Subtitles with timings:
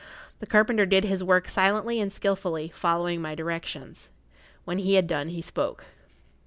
[0.39, 4.09] The carpenter did his work silently and skilfully, following my directions.
[4.65, 5.85] When he had done he spoke.